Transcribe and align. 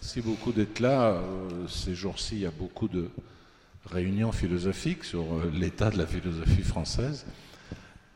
Merci 0.00 0.20
beaucoup 0.20 0.52
d'être 0.52 0.78
là. 0.78 1.08
Euh, 1.10 1.66
ces 1.66 1.92
jours-ci, 1.92 2.36
il 2.36 2.40
y 2.42 2.46
a 2.46 2.52
beaucoup 2.52 2.86
de 2.86 3.10
réunions 3.84 4.30
philosophiques 4.30 5.02
sur 5.02 5.22
euh, 5.22 5.50
l'état 5.52 5.90
de 5.90 5.98
la 5.98 6.06
philosophie 6.06 6.62
française. 6.62 7.26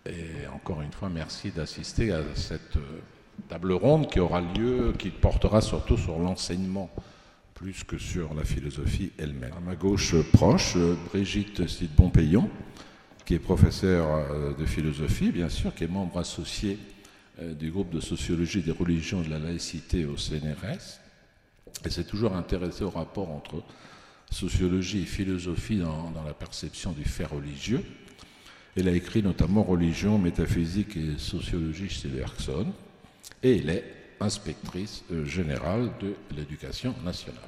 Et 0.07 0.47
encore 0.55 0.81
une 0.83 0.93
fois, 0.93 1.09
merci 1.09 1.51
d'assister 1.51 2.13
à 2.13 2.23
cette 2.37 2.77
euh, 2.77 3.01
table 3.49 3.73
ronde 3.73 4.09
qui 4.09 4.21
aura 4.21 4.41
lieu, 4.41 4.95
qui 4.97 5.11
portera 5.11 5.61
surtout 5.61 5.97
sur 5.97 6.21
l'enseignement 6.21 6.89
plus 7.53 7.83
que 7.83 7.99
sur 7.99 8.33
la 8.33 8.45
philosophie 8.45 9.11
elle-même. 9.19 9.53
À 9.57 9.61
ma 9.61 9.75
gauche 9.75 10.15
proche, 10.33 10.77
Brigitte 11.11 11.67
Cid-Pompayon, 11.67 12.49
qui 13.25 13.35
est 13.35 13.41
professeure 13.41 14.57
de 14.57 14.65
philosophie, 14.67 15.33
bien 15.33 15.49
sûr, 15.49 15.75
qui 15.75 15.85
est 15.85 15.89
membre 15.89 16.19
associé 16.19 16.79
du 17.41 17.71
groupe 17.71 17.91
de 17.91 18.01
sociologie 18.01 18.63
des 18.63 18.73
religions 18.73 19.23
et 19.23 19.27
de 19.27 19.31
la 19.31 19.39
laïcité 19.39 20.05
au 20.05 20.17
CNRS, 20.17 21.02
et 21.85 21.91
s'est 21.91 22.05
toujours 22.05 22.35
intéressé 22.35 22.85
au 22.85 22.91
rapport 22.91 23.31
entre 23.31 23.63
sociologie 24.31 25.03
et 25.03 25.07
philosophie 25.07 25.79
dans, 25.79 26.13
la 26.25 26.35
perception 26.35 26.93
du 26.93 27.05
fait 27.05 27.25
religieux. 27.25 27.85
Elle 28.77 28.89
a 28.89 28.93
écrit 28.93 29.23
notamment 29.23 29.63
Religion, 29.63 30.19
métaphysique 30.19 30.97
et 30.97 31.19
sociologie 31.19 31.91
chez 31.91 32.09
Bergson. 32.09 32.73
Et 33.43 33.59
elle 33.59 33.71
est 33.71 33.85
inspectrice 34.21 35.05
euh, 35.11 35.25
générale 35.25 35.91
de 36.01 36.15
l'éducation 36.35 36.95
nationale, 37.05 37.41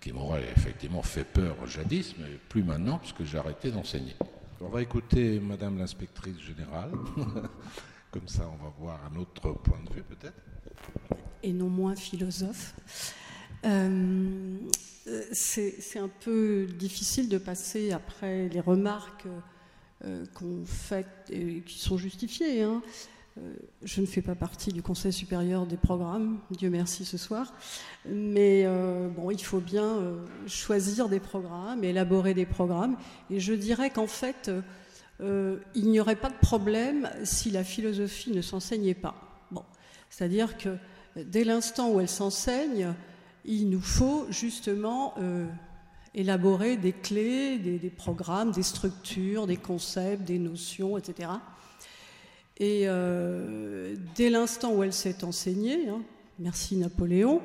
qui 0.00 0.12
m'aurait 0.12 0.44
effectivement 0.56 1.02
fait 1.02 1.24
peur 1.24 1.56
jadis, 1.66 2.14
mais 2.18 2.38
plus 2.48 2.62
maintenant, 2.62 2.98
puisque 2.98 3.24
j'ai 3.24 3.38
arrêté 3.38 3.70
d'enseigner. 3.70 4.14
On 4.60 4.68
va 4.68 4.82
écouter 4.82 5.40
Madame 5.40 5.78
l'inspectrice 5.78 6.38
générale. 6.40 6.90
Comme 8.10 8.28
ça, 8.28 8.48
on 8.48 8.62
va 8.62 8.72
voir 8.78 9.00
un 9.12 9.16
autre 9.18 9.52
point 9.52 9.80
de 9.88 9.94
vue 9.94 10.02
peut-être. 10.02 10.40
Et 11.42 11.52
non 11.52 11.68
moins 11.68 11.94
philosophe. 11.94 12.74
Euh, 13.64 14.58
c'est 15.32 15.98
un 15.98 16.10
peu 16.20 16.66
difficile 16.78 17.28
de 17.28 17.38
passer 17.38 17.92
après 17.92 18.48
les 18.48 18.60
remarques 18.60 19.26
euh, 20.04 20.24
qu'on 20.34 20.64
fait 20.64 21.06
et 21.30 21.60
qui 21.60 21.78
sont 21.78 21.96
justifiées. 21.96 22.62
Hein. 22.62 22.82
Euh, 23.38 23.54
je 23.82 24.00
ne 24.00 24.06
fais 24.06 24.22
pas 24.22 24.34
partie 24.34 24.72
du 24.72 24.82
Conseil 24.82 25.12
supérieur 25.12 25.66
des 25.66 25.76
programmes, 25.76 26.38
Dieu 26.50 26.70
merci 26.70 27.04
ce 27.04 27.18
soir, 27.18 27.52
mais 28.06 28.64
bon, 29.16 29.30
il 29.30 29.42
faut 29.42 29.60
bien 29.60 30.14
choisir 30.46 31.08
des 31.08 31.20
programmes, 31.20 31.82
élaborer 31.82 32.32
des 32.32 32.46
programmes, 32.46 32.96
et 33.30 33.40
je 33.40 33.52
dirais 33.52 33.90
qu'en 33.90 34.06
fait, 34.06 34.52
il 35.20 35.90
n'y 35.90 35.98
aurait 35.98 36.14
pas 36.14 36.30
de 36.30 36.38
problème 36.40 37.10
si 37.24 37.50
la 37.50 37.64
philosophie 37.64 38.30
ne 38.30 38.40
s'enseignait 38.40 38.94
pas. 38.94 39.16
Bon, 39.50 39.64
c'est-à-dire 40.10 40.56
que 40.56 40.76
dès 41.16 41.42
l'instant 41.42 41.90
où 41.90 42.00
elle 42.00 42.08
s'enseigne, 42.08 42.94
il 43.44 43.68
nous 43.68 43.80
faut 43.80 44.26
justement 44.30 45.14
euh, 45.18 45.46
élaborer 46.14 46.76
des 46.76 46.92
clés, 46.92 47.58
des, 47.58 47.90
programmes, 47.90 48.52
des 48.52 48.62
structures, 48.62 49.46
des 49.46 49.56
concepts, 49.56 50.22
des 50.22 50.38
notions, 50.38 50.96
etc. 50.96 51.30
Et 52.56 52.84
euh, 52.86 53.96
dès 54.14 54.30
l'instant 54.30 54.72
où 54.74 54.82
elle 54.82 54.92
s'est 54.92 55.24
enseignée, 55.24 55.88
hein, 55.88 56.00
merci 56.38 56.76
Napoléon, 56.76 57.42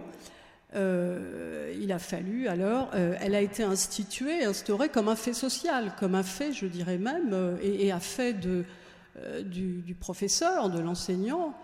euh, 0.76 1.76
il 1.82 1.92
a 1.92 2.00
fallu 2.00 2.48
alors, 2.48 2.92
elle 2.94 3.34
a 3.34 3.42
été 3.42 3.64
instituée, 3.64 4.46
instaurée 4.46 4.90
comme 4.90 5.10
un 5.10 5.16
fait 5.16 5.34
social, 5.34 5.94
comme 6.00 6.14
un 6.14 6.24
fait, 6.24 6.54
je 6.54 6.68
dirais 6.68 7.00
même, 7.00 7.58
et, 7.62 7.88
et 7.88 7.92
un 7.92 8.00
fait 8.00 8.34
du, 8.40 9.96
professeur, 10.00 10.70
de 10.70 10.80
l'enseignant, 10.80 11.56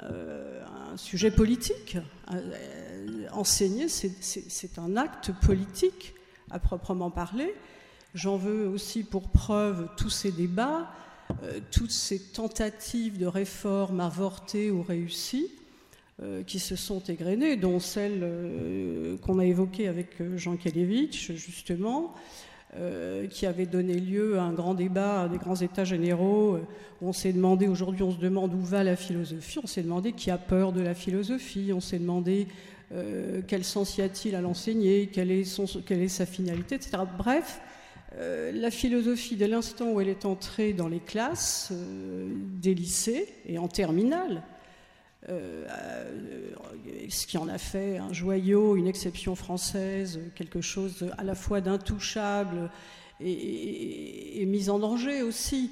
un 0.00 0.96
sujet 0.96 1.32
politique 1.32 1.98
enseigner, 3.32 3.88
c'est 3.88 4.78
un 4.78 4.96
acte 4.96 5.32
politique 5.42 6.14
à 6.50 6.58
proprement 6.58 7.10
parler. 7.10 7.54
J'en 8.14 8.36
veux 8.36 8.68
aussi 8.68 9.04
pour 9.04 9.30
preuve 9.30 9.88
tous 9.96 10.10
ces 10.10 10.32
débats, 10.32 10.90
euh, 11.42 11.60
toutes 11.70 11.90
ces 11.90 12.18
tentatives 12.18 13.18
de 13.18 13.26
réforme 13.26 14.00
avortées 14.00 14.70
ou 14.70 14.82
réussies 14.82 15.50
euh, 16.22 16.42
qui 16.42 16.58
se 16.58 16.76
sont 16.76 17.00
égrenées, 17.00 17.56
dont 17.56 17.80
celle 17.80 18.20
euh, 18.22 19.16
qu'on 19.18 19.38
a 19.38 19.46
évoquée 19.46 19.88
avec 19.88 20.22
Jean 20.36 20.56
Kelevitch, 20.56 21.32
justement, 21.32 22.14
qui 23.28 23.44
avait 23.44 23.66
donné 23.66 24.00
lieu 24.00 24.38
à 24.38 24.44
un 24.44 24.54
grand 24.54 24.72
débat, 24.72 25.24
à 25.24 25.28
des 25.28 25.36
grands 25.36 25.56
états 25.56 25.84
généraux, 25.84 26.58
on 27.02 27.12
s'est 27.12 27.34
demandé, 27.34 27.68
aujourd'hui 27.68 28.02
on 28.02 28.12
se 28.12 28.16
demande 28.16 28.54
où 28.54 28.62
va 28.62 28.82
la 28.82 28.96
philosophie, 28.96 29.58
on 29.62 29.66
s'est 29.66 29.82
demandé 29.82 30.12
qui 30.12 30.30
a 30.30 30.38
peur 30.38 30.72
de 30.72 30.80
la 30.80 30.94
philosophie, 30.94 31.72
on 31.74 31.80
s'est 31.80 31.98
demandé 31.98 32.46
euh, 32.94 33.40
quel 33.46 33.64
sens 33.64 33.96
y 33.96 34.02
a-t-il 34.02 34.34
à 34.34 34.42
l'enseigner, 34.42 35.06
quelle, 35.06 35.30
est 35.30 36.08
sa 36.08 36.26
finalité, 36.26 36.74
etc. 36.74 36.98
Bref, 37.16 37.60
euh, 38.16 38.52
la 38.52 38.70
philosophie, 38.70 39.36
dès 39.36 39.48
l'instant 39.48 39.92
où 39.92 40.00
elle 40.00 40.08
est 40.08 40.26
entrée 40.26 40.74
dans 40.74 40.88
les 40.88 41.00
classes 41.00 41.70
euh, 41.72 42.30
des 42.60 42.74
lycées 42.74 43.28
et 43.46 43.58
en 43.58 43.68
terminale, 43.68 44.42
ce 47.08 47.26
qui 47.28 47.38
en 47.38 47.46
a 47.46 47.56
fait 47.56 47.98
un 47.98 48.12
joyau, 48.12 48.74
une 48.74 48.88
exception 48.88 49.36
française, 49.36 50.18
quelque 50.34 50.60
chose 50.60 51.08
à 51.16 51.22
la 51.22 51.36
fois 51.36 51.60
d'intouchable 51.60 52.70
et, 53.20 54.44
mis 54.46 54.68
en 54.68 54.80
danger 54.80 55.22
aussi. 55.22 55.70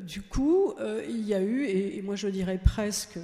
du 0.00 0.22
coup, 0.22 0.72
il 1.06 1.20
y 1.20 1.34
a 1.34 1.42
eu, 1.42 1.66
et, 1.66 2.00
moi 2.00 2.16
je 2.16 2.28
dirais 2.28 2.58
presque, 2.64 3.18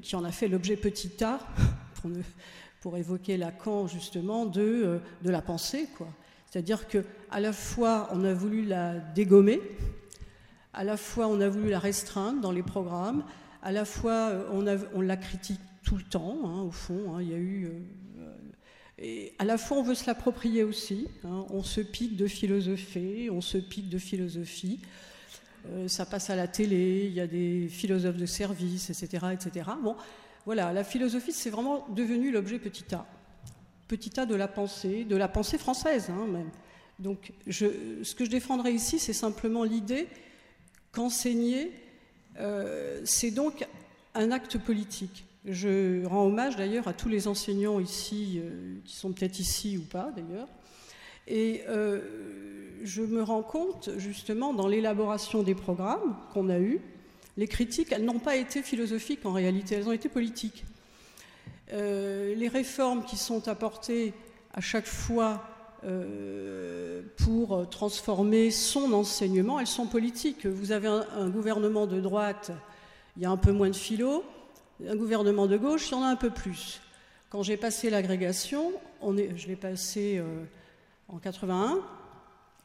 qui 0.00 0.16
en 0.16 0.24
a 0.24 0.32
fait 0.32 0.48
l'objet 0.48 0.76
petit 0.76 1.22
a, 1.22 1.40
pour, 2.80 2.96
évoquer 2.96 3.36
Lacan 3.36 3.86
justement 3.86 4.46
de, 4.46 4.60
euh, 4.60 4.98
de 5.22 5.30
la 5.30 5.42
pensée. 5.42 5.88
C'est-à-dire 6.50 6.88
que 6.88 7.04
à 7.30 7.40
la 7.40 7.52
fois 7.52 8.08
on 8.12 8.24
a 8.24 8.32
voulu 8.32 8.64
la 8.64 8.94
dégommer, 8.98 9.60
à 10.72 10.84
la 10.84 10.96
fois 10.96 11.26
on 11.28 11.40
a 11.40 11.48
voulu 11.48 11.70
la 11.70 11.78
restreindre 11.78 12.40
dans 12.40 12.52
les 12.52 12.62
programmes, 12.62 13.24
à 13.62 13.72
la 13.72 13.84
fois 13.84 14.30
euh, 14.30 14.82
on, 14.94 15.00
la 15.00 15.16
critique 15.16 15.60
tout 15.84 15.96
le 15.96 16.02
temps, 16.02 16.38
hein, 16.44 16.62
au 16.62 16.70
fond. 16.70 17.14
Hein, 17.14 17.22
il 17.22 17.30
y 17.30 17.34
a 17.34 17.38
eu. 17.38 17.66
Euh, 17.66 18.34
et 19.00 19.32
à 19.38 19.44
la 19.44 19.58
fois, 19.58 19.76
on 19.76 19.84
veut 19.84 19.94
se 19.94 20.06
l'approprier 20.08 20.64
aussi. 20.64 21.06
On 21.22 21.62
se 21.62 21.80
pique 21.80 22.16
de 22.16 22.26
philosophie, 22.26 23.28
on 23.30 23.40
se 23.40 23.56
pique 23.56 23.88
de 23.88 23.98
philosophie. 23.98 24.80
ça 25.86 26.04
passe 26.04 26.30
à 26.30 26.34
la 26.34 26.48
télé, 26.48 27.06
il 27.06 27.12
y 27.12 27.20
a 27.20 27.28
des 27.28 27.68
philosophes 27.68 28.16
de 28.16 28.26
service, 28.26 28.90
etc., 28.90 29.26
etc. 29.34 29.70
Bon, 29.84 29.94
voilà, 30.48 30.72
la 30.72 30.82
philosophie, 30.82 31.32
c'est 31.32 31.50
vraiment 31.50 31.84
devenu 31.90 32.30
l'objet 32.30 32.58
petit 32.58 32.94
a. 32.94 33.04
Petit 33.86 34.18
a 34.18 34.24
de 34.24 34.34
la 34.34 34.48
pensée, 34.48 35.04
de 35.04 35.14
la 35.14 35.28
pensée 35.28 35.58
française 35.58 36.08
hein, 36.08 36.26
même. 36.26 36.48
Donc, 36.98 37.34
ce 37.50 38.14
que 38.14 38.24
je 38.24 38.30
défendrai 38.30 38.72
ici, 38.72 38.98
c'est 38.98 39.12
simplement 39.12 39.62
l'idée 39.62 40.08
qu'enseigner, 40.90 41.70
euh, 42.40 43.02
c'est 43.04 43.30
donc 43.30 43.68
un 44.14 44.30
acte 44.30 44.56
politique. 44.56 45.26
Je 45.44 46.06
rends 46.06 46.24
hommage 46.24 46.56
d'ailleurs 46.56 46.88
à 46.88 46.94
tous 46.94 47.10
les 47.10 47.28
enseignants 47.28 47.78
ici, 47.78 48.40
euh, 48.42 48.78
qui 48.86 48.96
sont 48.96 49.12
peut-être 49.12 49.40
ici 49.40 49.76
ou 49.76 49.82
pas 49.82 50.10
d'ailleurs. 50.16 50.48
Et 51.26 51.60
euh, 51.68 52.00
je 52.84 53.02
me 53.02 53.22
rends 53.22 53.42
compte 53.42 53.90
justement 53.98 54.54
dans 54.54 54.66
l'élaboration 54.66 55.42
des 55.42 55.54
programmes 55.54 56.16
qu'on 56.32 56.48
a 56.48 56.58
eus, 56.58 56.80
les 57.38 57.46
critiques, 57.46 57.92
elles 57.92 58.04
n'ont 58.04 58.18
pas 58.18 58.34
été 58.34 58.62
philosophiques 58.62 59.24
en 59.24 59.32
réalité, 59.32 59.76
elles 59.76 59.88
ont 59.88 59.92
été 59.92 60.08
politiques. 60.08 60.64
Euh, 61.72 62.34
les 62.34 62.48
réformes 62.48 63.04
qui 63.04 63.16
sont 63.16 63.46
apportées 63.46 64.12
à 64.52 64.60
chaque 64.60 64.88
fois 64.88 65.44
euh, 65.84 67.00
pour 67.16 67.70
transformer 67.70 68.50
son 68.50 68.92
enseignement, 68.92 69.60
elles 69.60 69.68
sont 69.68 69.86
politiques. 69.86 70.46
Vous 70.46 70.72
avez 70.72 70.88
un, 70.88 71.28
gouvernement 71.28 71.86
de 71.86 72.00
droite, 72.00 72.50
il 73.16 73.22
y 73.22 73.26
a 73.26 73.30
un 73.30 73.36
peu 73.36 73.52
moins 73.52 73.70
de 73.70 73.76
philo, 73.76 74.24
un 74.84 74.96
gouvernement 74.96 75.46
de 75.46 75.56
gauche, 75.56 75.90
il 75.90 75.92
y 75.92 75.94
en 75.94 76.02
a 76.02 76.08
un 76.08 76.16
peu 76.16 76.30
plus. 76.30 76.80
Quand 77.30 77.44
j'ai 77.44 77.56
passé 77.56 77.88
l'agrégation, 77.88 78.72
je 79.00 79.46
l'ai 79.46 79.56
passé 79.56 80.18
euh, 80.18 80.42
en 81.06 81.18
81, 81.18 81.78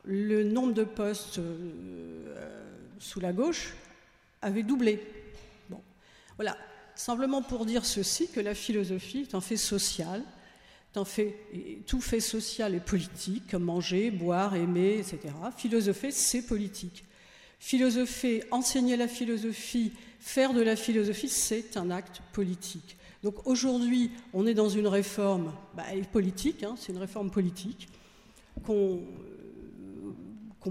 le 0.06 0.44
nombre 0.44 0.74
de 0.74 0.84
postes 0.84 1.40
sous 2.98 3.20
la 3.20 3.34
gauche 3.34 3.76
avait 4.44 4.64
doublé. 4.64 5.02
Bon. 5.70 5.82
Voilà, 6.36 6.58
simplement 6.96 7.42
pour 7.42 7.66
dire 7.66 7.86
ceci, 7.86 8.30
que 8.30 8.40
la 8.40 8.54
philosophie 8.54 9.22
est 9.30 9.36
un 9.36 9.42
fait 9.42 9.58
social, 9.58 10.24
fait, 11.04 11.36
tout 11.88 12.02
fait 12.02 12.20
social 12.20 12.76
et 12.76 12.80
politique, 12.80 13.50
comme 13.50 13.64
manger, 13.64 14.12
boire, 14.12 14.56
aimer, 14.56 15.00
etc. 15.00 15.34
Philosopher, 15.58 16.12
c'est 16.12 16.46
politique. 16.46 17.06
Philosopher, 17.60 18.44
enseigner 18.52 18.96
la 18.98 19.08
philosophie, 19.08 19.94
faire 20.20 20.54
de 20.54 20.62
la 20.62 20.76
philosophie, 20.76 21.30
c'est 21.30 21.78
un 21.78 21.90
acte 21.90 22.22
politique. 22.32 22.98
Donc 23.24 23.48
aujourd'hui, 23.48 24.12
on 24.34 24.46
est 24.46 24.54
dans 24.54 24.70
une 24.70 24.88
réforme 24.88 25.54
bah, 25.76 25.86
politique, 26.12 26.62
hein, 26.64 26.76
c'est 26.78 26.92
une 26.92 27.00
réforme 27.00 27.32
politique, 27.32 27.88
qu'on 28.66 29.00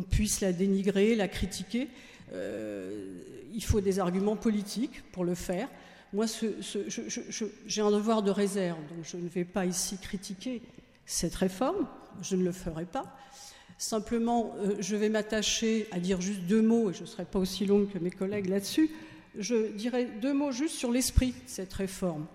puisse 0.08 0.40
la 0.40 0.52
dénigrer, 0.52 1.14
la 1.16 1.28
critiquer. 1.28 1.88
Euh, 2.32 3.18
il 3.54 3.62
faut 3.62 3.80
des 3.80 3.98
arguments 3.98 4.36
politiques 4.36 5.02
pour 5.12 5.24
le 5.24 5.34
faire. 5.34 5.68
moi, 6.12 6.26
j'ai 7.66 7.82
un 7.82 7.90
devoir 7.90 8.22
de 8.22 8.30
réserve, 8.30 8.78
donc 8.88 9.04
je 9.04 9.16
ne 9.16 9.28
vais 9.28 9.44
pas 9.44 9.66
ici 9.66 9.98
critiquer 9.98 10.62
cette 11.06 11.34
réforme, 11.34 11.86
je 12.22 12.36
ne 12.36 12.44
le 12.44 12.52
ferai 12.52 12.84
pas. 12.84 13.16
Simplement, 13.78 14.54
euh, 14.58 14.76
je 14.80 14.96
vais 14.96 15.08
m'attacher 15.08 15.88
à 15.90 15.98
dire 15.98 16.20
juste 16.20 16.42
deux 16.42 16.62
mots, 16.62 16.90
et 16.90 16.94
je 16.94 17.02
ne 17.02 17.06
serai 17.06 17.24
pas 17.24 17.38
aussi 17.38 17.66
longue 17.66 17.90
que 17.90 17.98
mes 17.98 18.10
collègues 18.10 18.48
là-dessus. 18.48 18.90
Je 19.36 19.72
dirais 19.72 20.08
deux 20.20 20.32
mots 20.32 20.52
juste 20.52 20.76
sur 20.76 20.92
l'esprit 20.92 21.32
de 21.32 21.36
cette 21.46 21.72
réforme. 21.72 22.26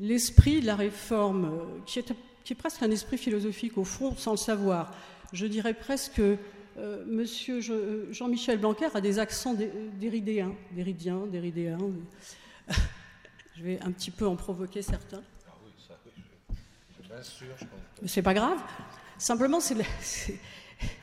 L'esprit 0.00 0.60
de 0.60 0.66
la 0.66 0.76
réforme, 0.76 1.44
euh, 1.44 1.80
qui 1.86 1.98
est, 1.98 2.12
qui 2.44 2.52
est, 2.52 2.56
presque 2.56 2.82
un 2.82 2.90
esprit 2.90 3.18
philosophique 3.18 3.76
au 3.76 3.84
fond, 3.84 4.14
sans 4.16 4.32
le 4.32 4.36
savoir. 4.38 4.94
Je 5.32 5.46
dirais 5.46 5.74
presque, 5.74 6.22
euh, 6.78 7.04
monsieur 7.06 7.60
Jean-Michel 8.10 8.58
Blanquer 8.58 8.88
a 8.94 9.00
des 9.00 9.18
accents 9.18 9.54
déridéens, 10.00 10.54
déridiens, 10.72 11.26
déridéens. 11.26 11.78
je 13.56 13.62
vais 13.62 13.80
un 13.82 13.90
petit 13.90 14.10
peu 14.10 14.26
en 14.26 14.36
provoquer 14.36 14.82
certains. 14.82 15.22
Ah 15.46 15.52
oui, 15.64 15.72
ça, 15.86 17.22
sûr. 17.22 17.54
Mais 18.00 18.08
c'est 18.08 18.22
pas 18.22 18.34
grave. 18.34 18.58
Simplement, 19.18 19.60
c'est, 19.60 19.76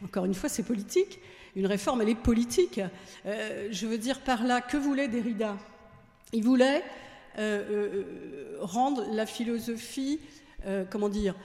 encore 0.03 0.25
une 0.25 0.33
fois, 0.33 0.49
c'est 0.49 0.63
politique. 0.63 1.19
Une 1.55 1.65
réforme, 1.65 2.01
elle 2.01 2.09
est 2.09 2.15
politique. 2.15 2.79
Euh, 3.25 3.67
je 3.71 3.87
veux 3.87 3.97
dire 3.97 4.21
par 4.21 4.43
là, 4.43 4.61
que 4.61 4.77
voulait 4.77 5.07
Derrida? 5.07 5.57
Il 6.33 6.43
voulait 6.43 6.83
euh, 7.37 7.63
euh, 7.69 8.57
rendre 8.61 9.05
la 9.13 9.25
philosophie, 9.25 10.19
comment 10.89 11.09
dire, 11.09 11.35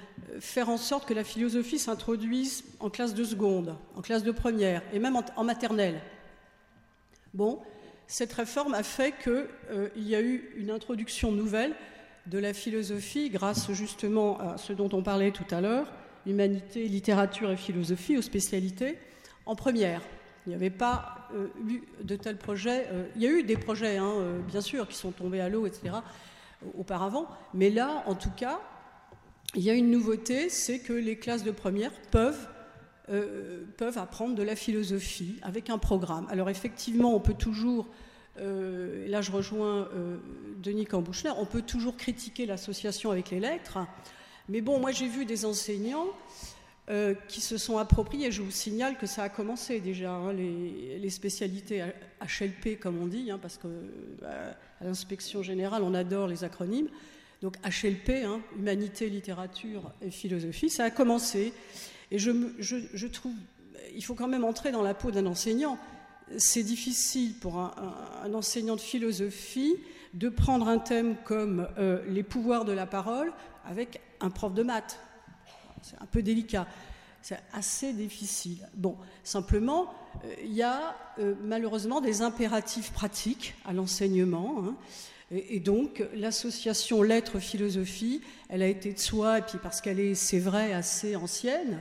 faire 0.41 0.69
en 0.69 0.77
sorte 0.77 1.07
que 1.07 1.15
la 1.15 1.25
philosophie 1.25 1.79
s'introduise 1.79 2.65
en 2.79 2.91
classe 2.91 3.15
de 3.15 3.25
seconde, 3.25 3.77
en 3.97 4.01
classe 4.01 4.23
de 4.23 4.33
première, 4.33 4.83
et 4.93 4.99
même 4.99 5.17
en 5.37 5.45
maternelle. 5.45 6.01
Bon, 7.33 7.61
cette 8.11 8.33
réforme 8.33 8.75
a 8.75 8.83
fait 8.83 9.15
qu'il 9.23 9.47
euh, 9.71 9.89
y 9.95 10.17
a 10.17 10.21
eu 10.21 10.51
une 10.57 10.73
introduction 10.73 11.31
nouvelle 11.31 11.77
de 12.27 12.41
la 12.41 12.53
philosophie 12.53 13.31
grâce 13.31 13.71
justement 13.71 14.37
à 14.41 14.59
ce 14.59 14.73
dont 14.73 14.89
on 14.93 15.01
parlait 15.01 15.31
tout 15.31 15.47
à 15.53 15.61
l'heure, 15.61 15.87
humanité, 16.27 16.89
littérature 16.89 17.53
et 17.53 17.57
philosophie 17.57 18.19
aux 18.19 18.23
spécialités, 18.23 18.99
en 19.47 19.55
première. 19.55 20.03
Il 20.45 20.49
n'y 20.49 20.57
avait 20.57 20.71
pas 20.71 21.29
euh, 21.35 21.47
eu 21.69 21.83
de 22.03 22.17
tels 22.17 22.37
projets. 22.37 22.89
Euh, 22.91 23.07
il 23.15 23.23
y 23.23 23.29
a 23.29 23.31
eu 23.31 23.45
des 23.45 23.57
projets, 23.57 23.99
hein, 23.99 24.15
bien 24.49 24.61
sûr, 24.61 24.89
qui 24.89 24.97
sont 24.97 25.13
tombés 25.13 25.41
à 25.41 25.49
l'eau, 25.49 25.67
etc., 25.67 25.95
auparavant. 26.77 27.29
Mais 27.55 27.71
là, 27.71 28.03
en 28.07 28.17
tout 28.17 28.33
cas, 28.37 28.61
il 29.55 29.63
y 29.63 29.71
a 29.71 29.75
une 29.75 29.91
nouveauté, 29.91 30.49
c'est 30.49 30.79
que 30.79 30.93
les 30.93 31.17
classes 31.17 31.43
de 31.43 31.51
première 31.51 31.93
peuvent 32.11 32.49
euh, 33.11 33.65
peuvent 33.77 33.99
apprendre 33.99 34.37
de 34.37 34.43
la 34.45 34.55
philosophie 34.55 35.35
avec 35.43 35.69
un 35.69 35.79
programme. 35.79 36.29
Alors 36.31 36.49
effectivement, 36.49 37.13
on 37.13 37.19
peut 37.19 37.35
toujours, 37.35 37.89
euh, 38.39 39.09
là 39.09 39.21
je 39.21 39.33
rejoins 39.33 39.89
euh, 39.97 40.19
Denis 40.63 40.87
Cambouchner, 40.87 41.33
on 41.37 41.45
peut 41.45 41.63
toujours 41.63 41.97
critiquer 41.97 42.47
l'association 42.47 43.11
avec 43.11 43.31
les 43.31 43.41
lettres, 43.41 43.79
mais 44.49 44.61
bon, 44.61 44.79
moi 44.79 44.93
j'ai 44.93 45.09
vu 45.09 45.25
des 45.25 45.45
enseignants 45.45 46.07
qui 47.29 47.41
se 47.41 47.57
sont 47.57 47.79
appropriés, 47.79 48.33
je 48.33 48.43
vous 48.43 48.51
signale 48.51 48.99
que 48.99 49.07
ça 49.07 49.23
a 49.23 49.29
commencé 49.29 49.79
déjà, 49.79 50.11
hein, 50.11 50.33
les, 50.33 51.11
spécialités 51.11 51.85
HLP 52.21 52.81
comme 52.81 53.01
on 53.01 53.07
dit, 53.07 53.31
hein, 53.31 53.39
parce 53.41 53.59
que 53.59 53.69
bah, 54.21 54.57
à 54.81 54.85
l'inspection 54.85 55.41
générale 55.41 55.85
on 55.85 55.95
adore 55.95 56.27
les 56.27 56.43
acronymes, 56.43 56.89
donc 57.41 57.57
HLP, 57.65 58.25
hein, 58.25 58.41
Humanité, 58.57 59.09
Littérature 59.09 59.93
et 60.03 60.11
Philosophie, 60.11 60.69
ça 60.69 60.85
a 60.85 60.91
commencé. 60.91 61.55
Et 62.11 62.19
je, 62.19 63.07
trouve, 63.07 63.33
il 63.95 64.05
faut 64.05 64.15
quand 64.15 64.29
même 64.29 64.45
entrer 64.45 64.73
dans 64.73 64.83
la 64.83 64.95
peau 64.95 65.11
d'un 65.11 65.27
enseignant. 65.27 65.79
C'est 66.37 66.63
difficile 66.63 67.35
pour 67.41 67.59
un, 67.59 68.35
enseignant 68.35 68.77
de 68.77 68.81
philosophie 68.81 69.75
de 70.13 70.29
prendre 70.29 70.69
un 70.69 70.79
thème 70.79 71.17
comme 71.25 71.69
euh, 71.79 72.03
les 72.09 72.23
pouvoirs 72.23 72.65
de 72.65 72.73
la 72.73 72.87
parole 72.87 73.33
avec 73.65 74.01
un 74.21 74.31
prof 74.31 74.53
de 74.53 74.63
maths. 74.63 74.99
C'est 75.83 76.01
un 76.01 76.07
peu 76.07 76.23
délicat. 76.23 76.67
C'est 77.23 77.39
assez 77.53 77.93
difficile. 77.93 78.67
Bon, 78.75 78.97
simplement, 79.25 79.93
euh, 80.25 80.35
il 80.43 80.55
y 80.55 80.63
a 80.63 80.97
euh, 81.19 81.35
malheureusement 81.43 82.01
des 82.01 82.23
impératifs 82.23 82.93
pratiques 82.93 83.55
à 83.67 83.73
l'enseignement. 83.73 84.65
Hein. 84.65 84.75
Et, 85.31 85.61
donc, 85.61 86.03
l'association 86.15 87.03
lettres-philosophie, 87.03 88.21
elle 88.49 88.63
a 88.63 88.67
été 88.67 88.93
de 88.93 88.99
soi, 88.99 89.39
et 89.39 89.43
puis 89.43 89.59
parce 89.63 89.81
qu'elle 89.81 90.01
est, 90.01 90.15
c'est 90.15 90.41
vrai, 90.41 90.73
assez 90.73 91.15
ancienne, 91.15 91.81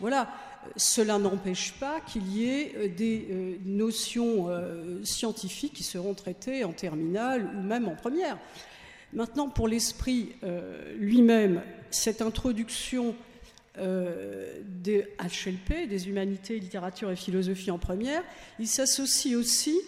voilà, 0.00 0.28
cela 0.76 1.18
n'empêche 1.18 1.72
pas 1.72 2.00
qu'il 2.00 2.28
y 2.30 2.48
ait 2.48 2.72
euh, 2.76 2.88
des 2.88 3.58
notions 3.64 4.48
scientifiques 5.02 5.72
qui 5.72 5.82
seront 5.82 6.14
traitées 6.14 6.62
en 6.62 6.72
terminale 6.72 7.50
ou 7.56 7.62
même 7.62 7.88
en 7.88 7.96
première. 7.96 8.38
Maintenant, 9.12 9.48
pour 9.48 9.66
l'esprit 9.66 10.32
lui-même, 10.98 11.62
cette 11.90 12.20
introduction 12.20 13.14
des 13.76 15.06
HLP, 15.18 15.88
des 15.88 16.08
humanités, 16.08 16.60
littérature 16.60 17.10
et 17.10 17.16
philosophie 17.16 17.70
en 17.70 17.78
première, 17.78 18.22
il 18.58 18.68
s'associe 18.68 19.34
aussi 19.34 19.80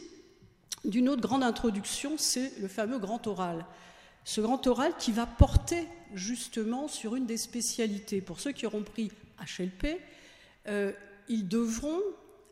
d'une 0.84 1.08
autre 1.08 1.20
grande 1.20 1.42
introduction, 1.42 2.14
c'est 2.16 2.52
le 2.60 2.68
fameux 2.68 2.98
grand 2.98 3.26
oral. 3.26 3.64
Ce 4.24 4.40
grand 4.40 4.66
oral 4.66 4.92
qui 4.98 5.12
va 5.12 5.26
porter 5.26 5.86
justement 6.14 6.88
sur 6.88 7.16
une 7.16 7.26
des 7.26 7.36
spécialités. 7.36 8.20
Pour 8.20 8.40
ceux 8.40 8.52
qui 8.52 8.66
auront 8.66 8.82
pris 8.82 9.10
HLP, 9.38 10.00
euh, 10.68 10.92
ils 11.28 11.46
devront 11.46 12.00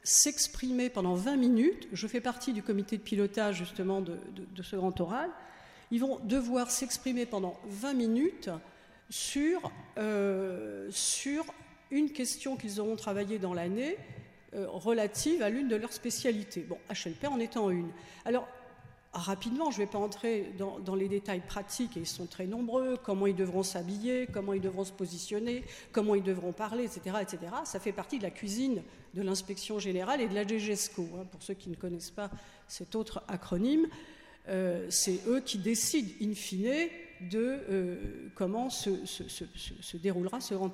s'exprimer 0.02 0.90
pendant 0.90 1.14
20 1.14 1.36
minutes. 1.36 1.88
Je 1.92 2.06
fais 2.06 2.20
partie 2.20 2.52
du 2.52 2.62
comité 2.62 2.96
de 2.96 3.02
pilotage 3.02 3.56
justement 3.56 4.00
de, 4.00 4.18
ce 4.62 4.76
grand 4.76 5.00
oral. 5.00 5.30
Ils 5.90 6.00
vont 6.00 6.18
devoir 6.24 6.70
s'exprimer 6.70 7.26
pendant 7.26 7.58
20 7.66 7.94
minutes 7.94 8.50
sur, 9.10 9.70
euh, 9.98 10.88
sur 10.90 11.44
une 11.90 12.10
question 12.10 12.56
qu'ils 12.56 12.80
auront 12.80 12.96
travaillée 12.96 13.38
dans 13.38 13.54
l'année 13.54 13.96
euh, 14.54 14.66
relative 14.68 15.42
à 15.42 15.50
l'une 15.50 15.68
de 15.68 15.76
leurs 15.76 15.92
spécialités. 15.92 16.60
Bon, 16.62 16.78
HLP 16.88 17.24
en 17.26 17.38
étant 17.40 17.70
une. 17.70 17.90
Alors, 18.24 18.48
rapidement, 19.12 19.70
je 19.70 19.80
ne 19.80 19.84
vais 19.84 19.90
pas 19.90 19.98
entrer 19.98 20.52
dans, 20.58 20.94
les 20.94 21.08
détails 21.08 21.40
pratiques, 21.40 21.96
et 21.96 22.00
ils 22.00 22.06
sont 22.06 22.26
très 22.26 22.46
nombreux, 22.46 22.96
comment 23.02 23.26
ils 23.26 23.34
devront 23.34 23.62
s'habiller, 23.62 24.28
comment 24.32 24.52
ils 24.52 24.60
devront 24.60 24.84
se 24.84 24.92
positionner, 24.92 25.64
comment 25.92 26.14
ils 26.14 26.22
devront 26.22 26.52
parler, 26.52 26.84
etc. 26.84 27.16
etc. 27.22 27.38
Ça 27.64 27.80
fait 27.80 27.92
partie 27.92 28.18
de 28.18 28.24
la 28.24 28.30
cuisine 28.30 28.82
de 29.14 29.22
l'inspection 29.22 29.78
générale 29.78 30.20
et 30.20 30.28
de 30.28 30.34
la 30.34 30.46
DGESCO. 30.46 31.08
Hein. 31.16 31.26
pour 31.30 31.42
ceux 31.42 31.54
qui 31.54 31.70
ne 31.70 31.76
connaissent 31.76 32.10
pas 32.10 32.30
cet 32.66 32.96
autre 32.96 33.22
acronyme, 33.28 33.86
euh, 34.48 34.86
c'est 34.90 35.20
eux 35.26 35.40
qui 35.40 35.58
décident 35.58 36.10
in 36.20 36.34
fine 36.34 36.88
de 37.28 37.58
euh, 37.70 38.30
comment 38.34 38.70
se, 38.70 39.96
déroulera 39.96 40.40
ce 40.40 40.54
grand. 40.54 40.70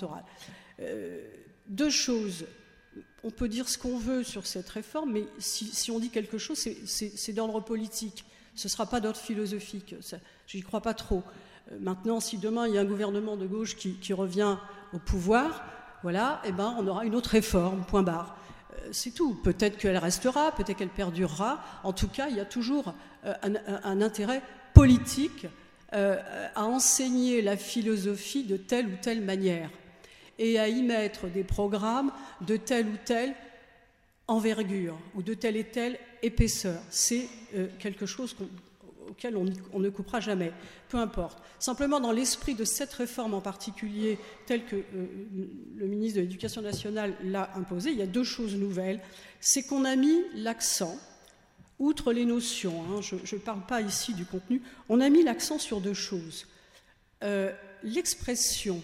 Euh, 0.80 1.22
deux 1.68 1.90
choses 1.90 2.46
on 3.22 3.30
peut 3.30 3.48
dire 3.48 3.68
ce 3.68 3.78
qu'on 3.78 3.98
veut 3.98 4.22
sur 4.24 4.46
cette 4.46 4.68
réforme, 4.68 5.12
mais 5.12 5.24
si, 5.38 5.90
on 5.90 5.98
dit 5.98 6.10
quelque 6.10 6.38
chose, 6.38 6.58
c'est 6.58 7.32
d'ordre 7.32 7.60
politique. 7.60 8.24
Ce 8.54 8.66
ne 8.66 8.70
sera 8.70 8.86
pas 8.86 9.00
d'ordre 9.00 9.18
philosophique. 9.18 9.94
Je 10.46 10.56
n'y 10.56 10.62
crois 10.62 10.80
pas 10.80 10.94
trop. 10.94 11.22
Euh, 11.70 11.76
maintenant, 11.80 12.20
si 12.20 12.38
demain 12.38 12.66
il 12.66 12.74
y 12.74 12.78
a 12.78 12.80
un 12.80 12.86
gouvernement 12.86 13.36
de 13.36 13.46
gauche 13.46 13.76
qui, 13.76 14.12
revient 14.12 14.56
au 14.92 14.98
pouvoir, 14.98 15.64
voilà, 16.02 16.40
eh 16.44 16.52
ben, 16.52 16.74
on 16.78 16.86
aura 16.86 17.04
une 17.04 17.14
autre 17.14 17.30
réforme, 17.30 17.84
point 17.84 18.02
barre. 18.02 18.36
C'est 18.92 19.12
tout. 19.12 19.34
Peut-être 19.34 19.76
qu'elle 19.76 19.98
restera, 19.98 20.52
peut-être 20.52 20.78
qu'elle 20.78 20.88
perdurera. 20.88 21.62
En 21.84 21.92
tout 21.92 22.08
cas, 22.08 22.28
il 22.28 22.36
y 22.36 22.40
a 22.40 22.44
toujours 22.44 22.94
un, 23.24 24.00
intérêt 24.00 24.42
politique 24.74 25.46
à 25.92 26.64
enseigner 26.64 27.42
la 27.42 27.56
philosophie 27.56 28.44
de 28.44 28.56
telle 28.56 28.86
ou 28.86 28.96
telle 29.02 29.22
manière 29.22 29.70
et 30.40 30.58
à 30.58 30.68
y 30.68 30.82
mettre 30.82 31.28
des 31.28 31.44
programmes 31.44 32.10
de 32.40 32.56
telle 32.56 32.86
ou 32.86 32.96
telle 33.04 33.34
envergure 34.26 34.96
ou 35.14 35.22
de 35.22 35.34
telle 35.34 35.56
et 35.56 35.64
telle 35.64 35.98
épaisseur. 36.22 36.80
C'est 36.88 37.28
euh, 37.54 37.68
quelque 37.78 38.06
chose 38.06 38.34
auquel 39.08 39.36
on, 39.36 39.80
ne 39.80 39.88
coupera 39.90 40.20
jamais, 40.20 40.52
peu 40.88 40.96
importe. 40.96 41.42
Simplement, 41.58 42.00
dans 42.00 42.12
l'esprit 42.12 42.54
de 42.54 42.64
cette 42.64 42.92
réforme 42.92 43.34
en 43.34 43.40
particulier, 43.40 44.18
telle 44.46 44.64
que 44.64 44.76
euh, 44.76 45.06
le 45.76 45.86
ministre 45.86 46.16
de 46.16 46.22
l'Éducation 46.22 46.62
nationale 46.62 47.14
l'a 47.24 47.50
imposée, 47.56 47.90
il 47.90 47.98
y 47.98 48.02
a 48.02 48.06
deux 48.06 48.24
choses 48.24 48.54
nouvelles. 48.54 49.00
C'est 49.40 49.64
qu'on 49.64 49.84
a 49.84 49.96
mis 49.96 50.22
l'accent, 50.34 50.96
outre 51.80 52.12
les 52.12 52.26
notions, 52.26 52.84
hein, 52.84 53.00
je 53.00 53.34
ne 53.34 53.40
parle 53.40 53.66
pas 53.66 53.80
ici 53.80 54.14
du 54.14 54.24
contenu, 54.24 54.62
on 54.88 55.00
a 55.00 55.08
mis 55.08 55.24
l'accent 55.24 55.58
sur 55.58 55.80
deux 55.80 55.94
choses. 55.94 56.46
Euh, 57.24 57.52
l'expression 57.82 58.82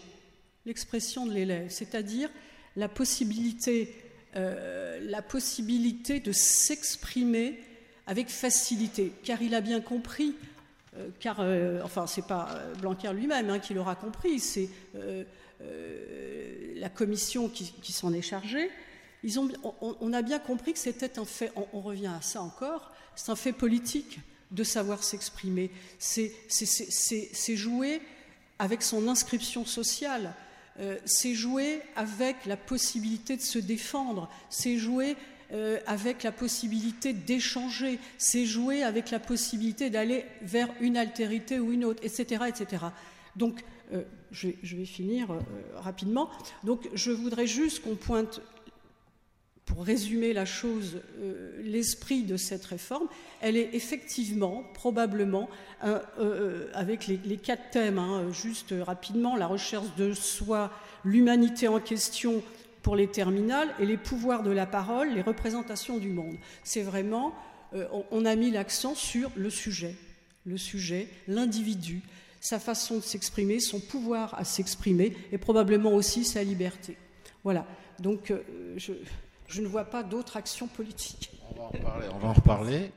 l'expression 0.66 1.26
de 1.26 1.32
l'élève, 1.32 1.70
c'est-à-dire 1.70 2.28
la 2.74 2.88
possibilité, 2.88 3.94
euh, 4.34 4.98
la 5.00 5.22
possibilité 5.22 6.18
de 6.18 6.32
s'exprimer 6.32 7.60
avec 8.08 8.28
facilité, 8.28 9.12
car 9.22 9.40
il 9.42 9.54
a 9.54 9.60
bien 9.60 9.80
compris, 9.80 10.34
euh, 10.96 11.08
car, 11.20 11.38
enfin, 11.84 12.08
c'est 12.08 12.26
pas 12.26 12.60
Blanquer 12.80 13.12
lui-même 13.12 13.48
hein, 13.48 13.60
qui 13.60 13.74
l'aura 13.74 13.94
compris, 13.94 14.40
c'est 14.40 14.68
la 16.74 16.88
commission 16.88 17.48
qui, 17.48 17.92
s'en 17.92 18.12
est 18.12 18.22
chargée. 18.22 18.68
On, 20.00 20.12
a 20.12 20.22
bien 20.22 20.38
compris 20.38 20.72
que 20.72 20.78
c'était 20.78 21.18
un 21.18 21.24
fait, 21.24 21.52
on, 21.72 21.80
revient 21.80 22.12
à 22.16 22.22
ça 22.22 22.42
encore, 22.42 22.92
c'est 23.14 23.30
un 23.30 23.36
fait 23.36 23.52
politique 23.52 24.20
de 24.50 24.62
savoir 24.62 25.02
s'exprimer. 25.02 25.70
C'est 25.98 26.32
jouer 27.56 28.00
avec 28.58 28.82
son 28.82 29.08
inscription 29.08 29.64
sociale. 29.64 30.34
Euh, 30.78 30.98
c'est 31.04 31.34
jouer 31.34 31.80
avec 31.94 32.44
la 32.46 32.56
possibilité 32.56 33.36
de 33.36 33.42
se 33.42 33.58
défendre. 33.58 34.28
C'est 34.50 34.76
jouer 34.76 35.16
euh, 35.52 35.78
avec 35.86 36.22
la 36.22 36.32
possibilité 36.32 37.12
d'échanger. 37.12 37.98
C'est 38.18 38.44
jouer 38.44 38.82
avec 38.82 39.10
la 39.10 39.18
possibilité 39.18 39.90
d'aller 39.90 40.24
vers 40.42 40.68
une 40.80 40.96
altérité 40.96 41.58
ou 41.58 41.72
une 41.72 41.84
autre, 41.84 42.02
etc. 42.04 42.44
etc. 42.48 42.84
Donc, 43.36 43.64
euh, 43.92 44.02
je, 44.32 44.48
vais, 44.62 44.84
finir 44.84 45.28
rapidement. 45.76 46.28
Donc, 46.64 46.88
je 46.94 47.10
voudrais 47.10 47.46
juste 47.46 47.82
qu'on 47.82 47.94
pointe 47.94 48.40
pour 49.66 49.84
résumer 49.84 50.32
la 50.32 50.44
chose, 50.44 51.00
euh, 51.18 51.60
l'esprit 51.62 52.22
de 52.22 52.36
cette 52.36 52.64
réforme, 52.64 53.08
elle 53.40 53.56
est 53.56 53.70
effectivement, 53.74 54.64
probablement, 54.74 55.50
euh, 55.84 55.98
euh, 56.20 56.70
avec 56.72 57.08
les, 57.08 57.36
quatre 57.36 57.70
thèmes, 57.70 57.98
hein, 57.98 58.30
juste 58.30 58.72
rapidement, 58.80 59.36
la 59.36 59.48
recherche 59.48 59.94
de 59.96 60.14
soi, 60.14 60.70
l'humanité 61.04 61.66
en 61.66 61.80
question 61.80 62.42
pour 62.82 62.94
les 62.94 63.08
terminales 63.08 63.68
et 63.80 63.86
les 63.86 63.96
pouvoirs 63.96 64.44
de 64.44 64.52
la 64.52 64.66
parole, 64.66 65.12
les 65.12 65.22
représentations 65.22 65.98
du 65.98 66.10
monde. 66.10 66.36
C'est 66.62 66.82
vraiment, 66.82 67.34
on, 68.12 68.24
a 68.24 68.36
mis 68.36 68.52
l'accent 68.52 68.94
sur 68.94 69.32
le 69.34 69.50
sujet, 69.50 69.96
le 70.44 70.56
sujet, 70.56 71.08
l'individu, 71.26 72.02
sa 72.40 72.60
façon 72.60 72.98
de 72.98 73.02
s'exprimer, 73.02 73.58
son 73.58 73.80
pouvoir 73.80 74.38
à 74.38 74.44
s'exprimer 74.44 75.16
et 75.32 75.38
probablement 75.38 75.92
aussi 75.94 76.24
sa 76.24 76.44
liberté. 76.44 76.96
Voilà. 77.42 77.66
Donc, 77.98 78.32
je, 78.76 78.92
je 79.48 79.60
ne 79.60 79.66
vois 79.66 79.84
pas 79.84 80.02
d'autre 80.02 80.36
action 80.36 80.66
politique. 80.66 81.30
On 81.50 81.54
va 81.54 81.62
en 81.64 81.68
reparler. 81.68 82.06
On 82.14 82.18
va 82.18 82.28
en 82.28 82.32
reparler. 82.32 82.92